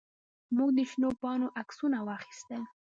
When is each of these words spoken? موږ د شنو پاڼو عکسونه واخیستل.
موږ 0.55 0.69
د 0.77 0.79
شنو 0.91 1.09
پاڼو 1.21 1.47
عکسونه 1.61 1.97
واخیستل. 2.07 2.61